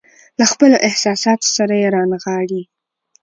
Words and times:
له 0.39 0.45
خپلو 0.51 0.75
احساساتو 0.87 1.47
سره 1.57 1.73
يې 1.81 1.87
رانغاړي. 1.95 2.61